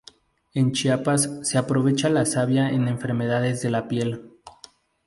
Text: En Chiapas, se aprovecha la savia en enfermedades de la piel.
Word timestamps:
En 0.55 0.71
Chiapas, 0.71 1.29
se 1.43 1.59
aprovecha 1.59 2.09
la 2.09 2.25
savia 2.25 2.71
en 2.71 2.87
enfermedades 2.87 3.61
de 3.61 3.69
la 3.69 3.87
piel. 3.87 4.31